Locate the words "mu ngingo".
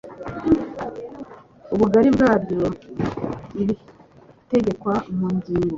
5.17-5.69